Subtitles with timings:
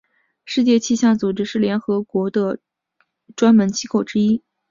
[0.45, 2.57] 世界气象组织是联合国的
[3.35, 4.41] 专门机构之一。